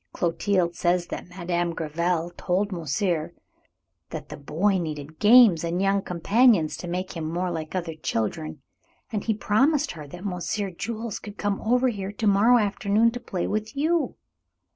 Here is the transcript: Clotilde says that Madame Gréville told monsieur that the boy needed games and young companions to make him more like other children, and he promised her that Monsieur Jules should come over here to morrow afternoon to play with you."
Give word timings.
Clotilde 0.13 0.73
says 0.75 1.05
that 1.09 1.29
Madame 1.29 1.75
Gréville 1.75 2.35
told 2.35 2.71
monsieur 2.71 3.33
that 4.09 4.29
the 4.29 4.35
boy 4.35 4.79
needed 4.79 5.19
games 5.19 5.63
and 5.63 5.79
young 5.79 6.01
companions 6.01 6.75
to 6.77 6.87
make 6.87 7.15
him 7.15 7.23
more 7.31 7.51
like 7.51 7.75
other 7.75 7.93
children, 7.93 8.63
and 9.11 9.23
he 9.25 9.35
promised 9.35 9.91
her 9.91 10.07
that 10.07 10.25
Monsieur 10.25 10.71
Jules 10.71 11.21
should 11.23 11.37
come 11.37 11.61
over 11.61 11.89
here 11.89 12.11
to 12.13 12.25
morrow 12.25 12.57
afternoon 12.57 13.11
to 13.11 13.19
play 13.19 13.45
with 13.45 13.77
you." 13.77 14.15